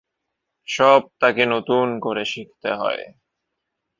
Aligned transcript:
সব 0.67 1.01
তাকে 1.21 1.43
নতুন 1.45 1.85
করে 1.99 2.23
শিখতে 2.25 2.69
হয়। 2.73 3.03